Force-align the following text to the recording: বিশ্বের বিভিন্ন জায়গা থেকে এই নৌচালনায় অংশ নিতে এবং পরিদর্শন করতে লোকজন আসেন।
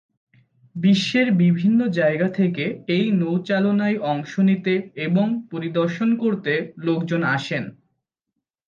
বিশ্বের 0.75 1.27
বিভিন্ন 1.41 1.79
জায়গা 1.91 2.27
থেকে 2.29 2.63
এই 2.87 3.05
নৌচালনায় 3.11 3.97
অংশ 4.05 4.33
নিতে 4.39 4.73
এবং 4.97 5.25
পরিদর্শন 5.51 6.09
করতে 6.17 6.53
লোকজন 6.77 7.21
আসেন। 7.35 7.63